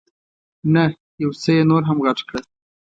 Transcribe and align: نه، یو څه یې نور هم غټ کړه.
نه، 0.73 0.83
یو 1.23 1.31
څه 1.41 1.49
یې 1.57 1.63
نور 1.69 1.81
هم 1.89 1.97
غټ 2.05 2.19
کړه. 2.27 2.39